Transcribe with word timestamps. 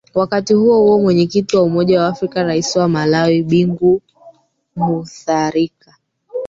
wakati 0.13 0.53
huohuo 0.53 0.99
mwenyekiti 1.01 1.57
wa 1.57 1.63
umoja 1.63 2.01
wa 2.01 2.07
afrika 2.07 2.43
rais 2.43 2.75
wa 2.75 2.89
malawi 2.89 3.43
bingu 3.43 4.01
mutharika 4.75 5.95